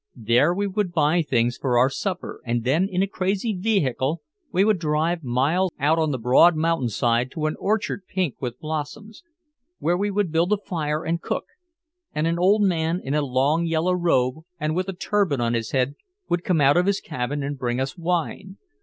[0.15, 4.65] There we would buy things for our supper and then in a crazy vehicle we
[4.65, 9.21] would drive miles out on the broad mountainside to an orchard pink with blossoms,
[9.77, 11.45] where we would build a fire and cook,
[12.15, 15.69] and an old man in a long yellow robe and with a turban on his
[15.69, 15.93] head
[16.27, 18.57] would come out of his cabin and bring us wine.